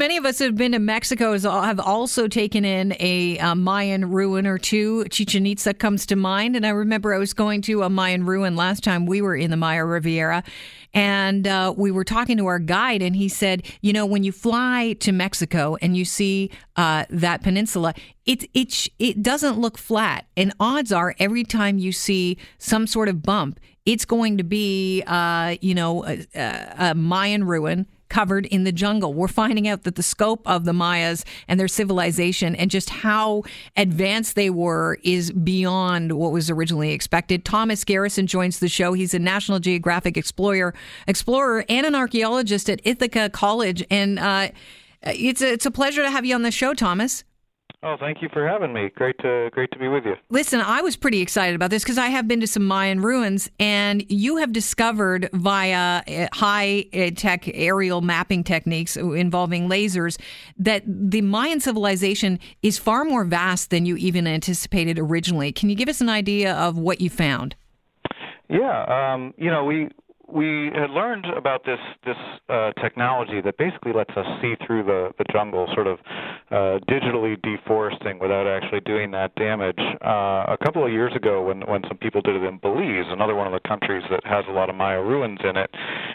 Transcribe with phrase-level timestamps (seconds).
[0.00, 4.56] Many of us have been to Mexico have also taken in a, Mayan ruin or
[4.56, 5.04] two.
[5.10, 6.56] Chichen Itza comes to mind.
[6.56, 9.50] And I remember I was going to a Mayan ruin last time we were in
[9.50, 10.42] the Maya Riviera.
[10.94, 14.32] And uh, we were talking to our guide, and he said, you know, when you
[14.32, 17.92] fly to Mexico and you see uh, that peninsula,
[18.24, 20.24] it, it, it doesn't look flat.
[20.34, 25.02] And odds are, every time you see some sort of bump, it's going to be,
[25.06, 29.14] uh, you know, a, a Mayan ruin covered in the jungle.
[29.14, 33.44] We're finding out that the scope of the Mayas and their civilization and just how
[33.76, 37.44] advanced they were is beyond what was originally expected.
[37.44, 38.92] Thomas Garrison joins the show.
[38.92, 40.74] He's a National Geographic explorer,
[41.06, 43.84] explorer and an archaeologist at Ithaca College.
[43.90, 44.50] And uh,
[45.02, 47.24] it's a, it's a pleasure to have you on the show, Thomas.
[47.82, 48.90] Oh, thank you for having me.
[48.94, 50.14] Great to great to be with you.
[50.28, 53.50] Listen, I was pretty excited about this because I have been to some Mayan ruins,
[53.58, 60.20] and you have discovered via uh, high uh, tech aerial mapping techniques involving lasers
[60.58, 65.50] that the Mayan civilization is far more vast than you even anticipated originally.
[65.50, 67.56] Can you give us an idea of what you found?
[68.50, 69.88] Yeah, um, you know, we
[70.32, 72.16] we had learned about this this
[72.48, 75.98] uh, technology that basically lets us see through the the jungle, sort of
[76.50, 79.78] uh, digitally deforesting without actually doing that damage.
[80.04, 83.34] Uh, a couple of years ago, when when some people did it in Belize, another
[83.34, 85.70] one of the countries that has a lot of Maya ruins in it,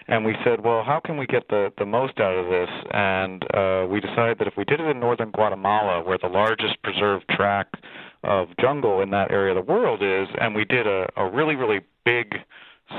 [0.08, 2.70] and we said, well, how can we get the the most out of this?
[2.92, 6.82] And uh, we decided that if we did it in northern Guatemala, where the largest
[6.84, 7.76] preserved tract
[8.24, 11.56] of jungle in that area of the world is, and we did a, a really
[11.56, 12.36] really big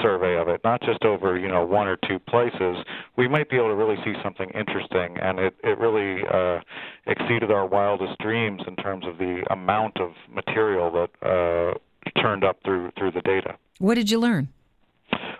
[0.02, 2.76] survey of it, not just over you know one or two places,
[3.16, 5.16] we might be able to really see something interesting.
[5.20, 6.60] And it it really uh,
[7.06, 12.58] exceeded our wildest dreams in terms of the amount of material that uh, turned up
[12.64, 13.56] through through the data.
[13.78, 14.48] What did you learn?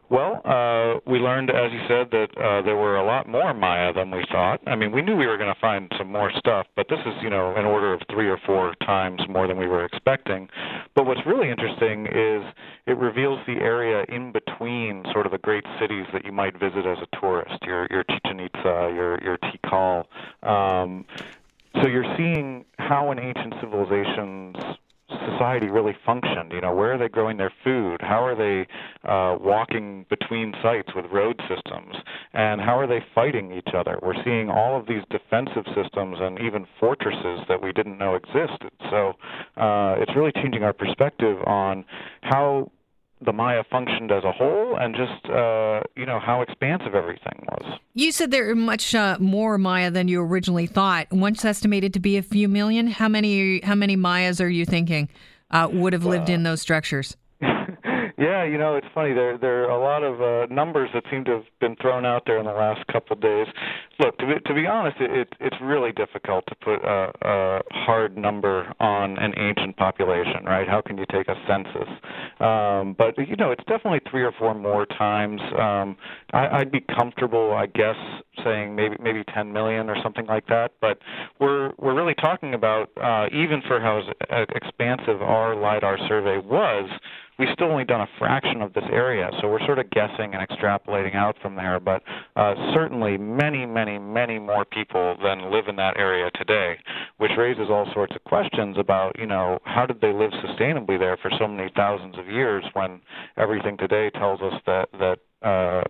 [0.09, 3.93] Well, uh, we learned, as you said, that uh, there were a lot more Maya
[3.93, 4.61] than we thought.
[4.65, 7.13] I mean, we knew we were going to find some more stuff, but this is,
[7.23, 10.49] you know, an order of three or four times more than we were expecting.
[10.95, 12.43] But what's really interesting is
[12.87, 16.87] it reveals the area in between sort of the great cities that you might visit
[16.87, 20.05] as a tourist, your your Chichen Itza, your your Tikal.
[20.45, 21.05] Um,
[21.83, 24.57] so you're seeing how an ancient civilization's
[25.31, 26.53] society really functioned.
[26.53, 28.01] You know, where are they growing their food?
[28.01, 28.67] How are they
[29.09, 31.97] uh, walking between sites with road systems?
[32.33, 33.99] And how are they fighting each other?
[34.03, 38.71] We're seeing all of these defensive systems and even fortresses that we didn't know existed.
[38.91, 39.15] So
[39.57, 41.85] uh, it's really changing our perspective on
[42.23, 42.71] how
[43.25, 47.79] the Maya functioned as a whole and just uh, you know how expansive everything was.
[47.95, 51.07] You said there are much uh, more Maya than you originally thought.
[51.11, 52.87] Once estimated to be a few million.
[52.87, 55.09] How many how many Mayas are you thinking
[55.51, 57.17] uh, would have lived in those structures?
[58.19, 59.13] Yeah, you know, it's funny.
[59.13, 62.23] There there are a lot of uh, numbers that seem to have been thrown out
[62.25, 63.47] there in the last couple of days.
[64.01, 67.61] Look, to be, to be honest, it, it it's really difficult to put a, a
[67.73, 70.67] hard number on an ancient population, right?
[70.67, 71.89] How can you take a census?
[72.41, 75.41] Um, but you know, it's definitely three or four more times.
[75.59, 75.97] Um,
[76.33, 77.97] I, I'd be comfortable, I guess,
[78.45, 80.73] saying maybe maybe 10 million or something like that.
[80.81, 80.99] But
[81.41, 84.03] we're we're really talking about uh, even for how
[84.55, 86.91] expansive our lidar survey was
[87.39, 90.47] we've still only done a fraction of this area, so we're sort of guessing and
[90.47, 91.81] extrapolating out from there.
[91.81, 92.03] But
[92.37, 96.77] uh, certainly, many, many, many more people than live in that area today,
[97.19, 101.17] which raises all sorts of questions about, you know, how did they live sustainably there
[101.17, 103.01] for so many thousands of years when
[103.37, 105.83] everything today tells us that that uh,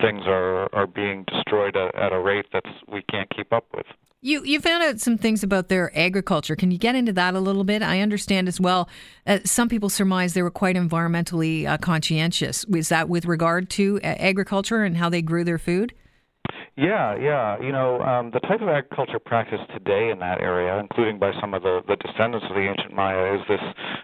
[0.00, 3.86] things are are being destroyed at, at a rate that we can't keep up with.
[4.22, 6.54] You you found out some things about their agriculture.
[6.54, 7.80] Can you get into that a little bit?
[7.80, 8.86] I understand as well.
[9.26, 12.66] Uh, some people surmise they were quite environmentally uh, conscientious.
[12.66, 15.94] Was that with regard to uh, agriculture and how they grew their food?
[16.76, 17.58] Yeah, yeah.
[17.62, 21.54] You know, um, the type of agriculture practiced today in that area, including by some
[21.54, 23.60] of the, the descendants of the ancient Maya, is this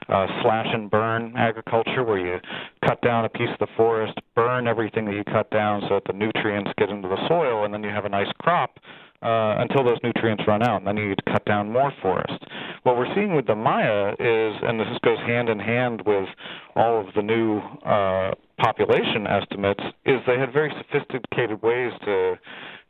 [0.09, 2.41] uh, slash and burn agriculture where you
[2.87, 6.05] cut down a piece of the forest, burn everything that you cut down so that
[6.07, 8.79] the nutrients get into the soil, and then you have a nice crop
[9.23, 12.45] uh, until those nutrients run out, and then you need to cut down more forest.
[12.83, 16.29] What we're seeing with the Maya is, and this goes hand in hand with
[16.75, 22.39] all of the new uh, population estimates, is they had very sophisticated ways to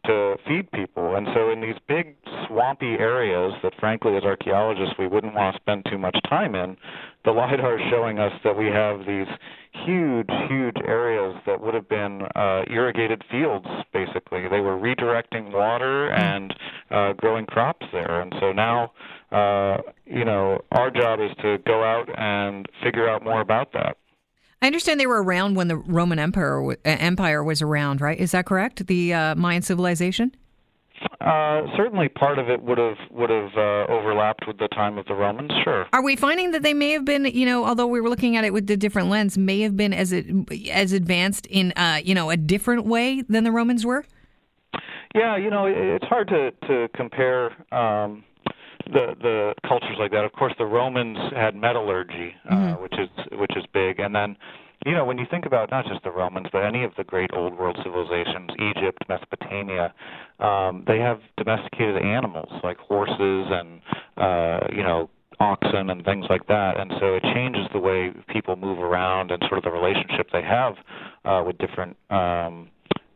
[0.07, 1.17] to feed people.
[1.17, 2.17] And so in these big
[2.47, 6.77] swampy areas that frankly as archaeologists we wouldn't want to spend too much time in,
[7.25, 9.27] the LIDAR is showing us that we have these
[9.85, 14.49] huge, huge areas that would have been uh, irrigated fields, basically.
[14.49, 16.21] They were redirecting water hmm.
[16.21, 16.55] and
[16.91, 18.21] uh, growing crops there.
[18.21, 18.93] And so now,
[19.33, 23.97] uh, you know, our job is to go out and figure out more about that.
[24.63, 28.19] I understand they were around when the Roman Empire uh, Empire was around, right?
[28.19, 28.87] Is that correct?
[28.87, 30.35] The uh, Mayan civilization.
[31.21, 35.05] Uh, certainly, part of it would have would have uh, overlapped with the time of
[35.07, 35.51] the Romans.
[35.63, 35.87] Sure.
[35.93, 38.45] Are we finding that they may have been, you know, although we were looking at
[38.45, 40.27] it with a different lens, may have been as it,
[40.71, 44.07] as advanced in, uh, you know, a different way than the Romans were?
[45.15, 47.53] Yeah, you know, it's hard to to compare.
[47.75, 48.25] Um,
[48.87, 50.25] the the cultures like that.
[50.25, 52.83] Of course, the Romans had metallurgy, uh, mm-hmm.
[52.83, 54.37] which is which is big, and then
[54.85, 57.31] you know, when you think about not just the Romans, but any of the great
[57.33, 59.93] old world civilizations, Egypt, Mesopotamia,
[60.39, 63.81] um, they have domesticated animals like horses and,
[64.17, 65.11] uh, you know,
[65.41, 66.79] oxen and things like that.
[66.79, 70.43] And so it changes the way people move around and sort of the relationship they
[70.43, 70.75] have
[71.25, 72.69] uh, with different um,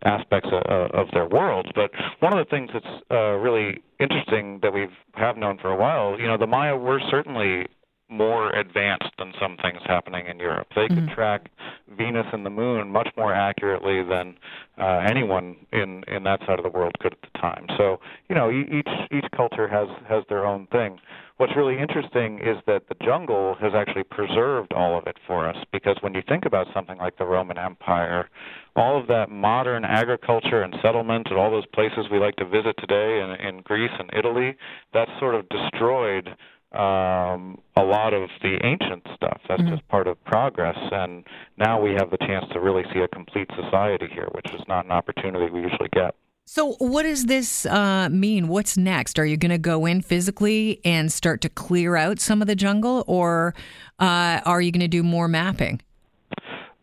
[0.04, 1.70] aspects of, of their world.
[1.74, 5.76] But one of the things that's uh, really interesting that we've have known for a
[5.76, 7.66] while, you know, the Maya were certainly
[8.10, 10.68] more advanced than some things happening in Europe.
[10.74, 11.06] They mm-hmm.
[11.06, 11.50] could track
[11.96, 14.36] Venus and the Moon much more accurately than
[14.78, 17.66] uh, anyone in in that side of the world could at the time.
[17.76, 20.98] So you know, each each culture has has their own thing.
[21.40, 25.56] What's really interesting is that the jungle has actually preserved all of it for us
[25.72, 28.28] because when you think about something like the Roman Empire,
[28.76, 32.76] all of that modern agriculture and settlement and all those places we like to visit
[32.76, 34.54] today in, in Greece and Italy,
[34.92, 36.36] that's sort of destroyed
[36.72, 39.40] um, a lot of the ancient stuff.
[39.48, 39.74] That's mm-hmm.
[39.74, 40.78] just part of progress.
[40.92, 41.24] And
[41.58, 44.84] now we have the chance to really see a complete society here, which is not
[44.84, 46.14] an opportunity we usually get.
[46.46, 48.48] So, what does this uh, mean?
[48.48, 49.18] What's next?
[49.20, 52.56] Are you going to go in physically and start to clear out some of the
[52.56, 53.54] jungle, or
[54.00, 55.80] uh, are you going to do more mapping?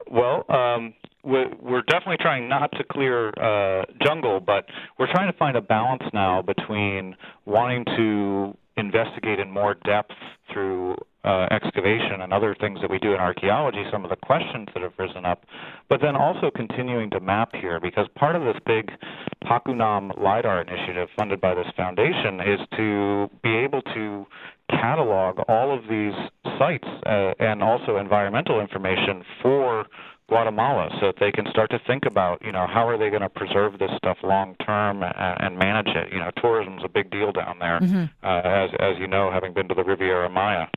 [0.09, 0.93] Well, um,
[1.23, 4.65] we're definitely trying not to clear uh, jungle, but
[4.97, 10.13] we're trying to find a balance now between wanting to investigate in more depth
[10.51, 14.67] through uh, excavation and other things that we do in archaeology, some of the questions
[14.73, 15.43] that have risen up,
[15.89, 18.91] but then also continuing to map here because part of this big
[19.43, 24.25] PACUNAM LIDAR initiative funded by this foundation is to be able to
[24.69, 26.13] catalog all of these
[26.57, 29.85] sites uh, and also environmental information for
[30.27, 33.21] Guatemala so that they can start to think about, you know, how are they going
[33.21, 36.11] to preserve this stuff long term and, and manage it.
[36.11, 38.05] You know, tourism is a big deal down there, mm-hmm.
[38.23, 40.67] uh, as as you know, having been to the Riviera Maya.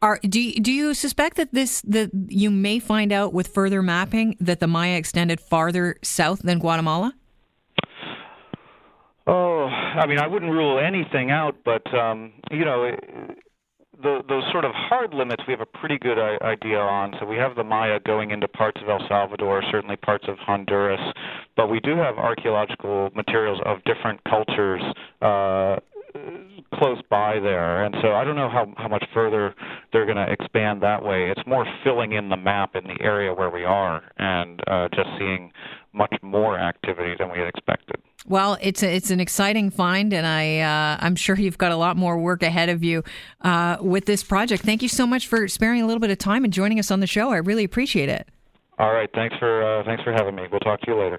[0.00, 3.82] Are do you, do you suspect that this that you may find out with further
[3.82, 7.14] mapping that the Maya extended farther south than Guatemala?
[9.26, 12.96] Oh, I mean, I wouldn't rule anything out, but um, you know,
[14.02, 17.14] the, those sort of hard limits we have a pretty good idea on.
[17.18, 21.00] So we have the Maya going into parts of El Salvador, certainly parts of Honduras,
[21.56, 24.82] but we do have archaeological materials of different cultures
[25.20, 25.76] uh,
[26.74, 27.84] close by there.
[27.84, 29.54] And so I don't know how, how much further
[29.92, 31.30] they're going to expand that way.
[31.30, 35.08] It's more filling in the map in the area where we are and uh, just
[35.18, 35.52] seeing
[35.92, 37.96] much more activity than we had expected.
[38.28, 41.76] Well, it's a, it's an exciting find, and I uh, I'm sure you've got a
[41.76, 43.02] lot more work ahead of you
[43.40, 44.62] uh, with this project.
[44.62, 47.00] Thank you so much for sparing a little bit of time and joining us on
[47.00, 47.30] the show.
[47.30, 48.28] I really appreciate it.
[48.78, 50.42] All right, thanks for uh, thanks for having me.
[50.52, 51.16] We'll talk to you later.